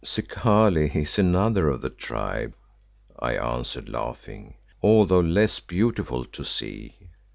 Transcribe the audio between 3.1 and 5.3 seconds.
I answered, laughing, "although